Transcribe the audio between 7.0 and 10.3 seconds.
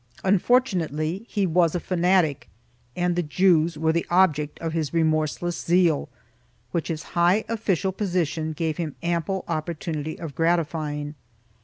high official position gave him ample opportunity